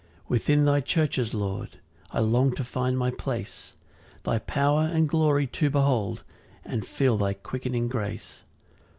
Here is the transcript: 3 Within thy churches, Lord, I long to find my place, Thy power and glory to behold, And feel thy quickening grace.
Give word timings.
3 0.25 0.25
Within 0.29 0.65
thy 0.65 0.81
churches, 0.81 1.35
Lord, 1.35 1.77
I 2.09 2.21
long 2.21 2.55
to 2.55 2.63
find 2.63 2.97
my 2.97 3.11
place, 3.11 3.75
Thy 4.23 4.39
power 4.39 4.85
and 4.91 5.07
glory 5.07 5.45
to 5.45 5.69
behold, 5.69 6.23
And 6.65 6.83
feel 6.87 7.17
thy 7.19 7.33
quickening 7.35 7.87
grace. 7.87 8.41